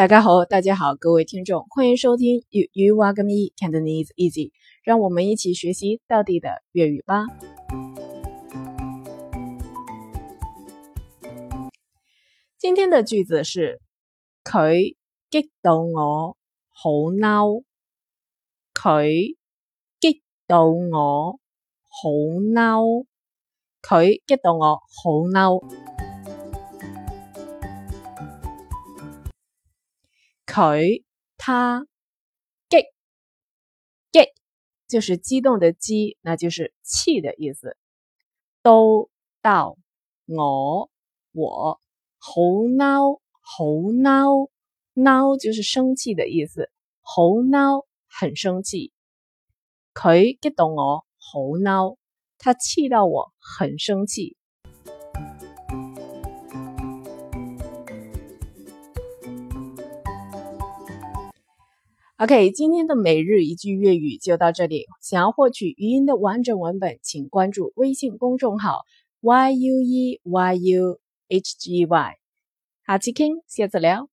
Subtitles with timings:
[0.00, 4.50] 大家好，大家好，各位听众，欢迎收听粤语挖个咪 Cantonese Easy，
[4.82, 7.26] 让我们一起学习到底的粤语吧。
[12.56, 13.82] 今天的句子是
[14.42, 14.96] 佢
[15.28, 16.34] 激到我
[16.70, 17.62] 好嬲，
[18.72, 19.36] 佢
[20.00, 21.38] 激到我
[21.90, 23.04] 好嬲，
[23.82, 25.62] 佢激到我好嬲。
[30.50, 31.04] 佢
[31.36, 31.86] 他
[32.68, 32.78] 激
[34.10, 34.28] 激
[34.88, 37.76] 就是激动的激，那就是气的意思。
[38.60, 39.08] 都
[39.40, 39.76] 到
[40.26, 40.90] 我
[41.30, 41.80] 我
[42.18, 44.50] 好嬲好嬲
[44.94, 46.68] 嬲就是生气的意思，
[47.00, 48.92] 好嬲很生气。
[49.94, 51.96] 佢激到我好嬲，
[52.38, 54.36] 他气到我很生气。
[62.22, 64.84] OK，今天的每日一句粤语就到这里。
[65.00, 68.82] 想要获取语音的完整文本，请关注微信公众号
[69.22, 70.20] yueyuhgy。
[72.86, 74.10] 下期见，下次聊。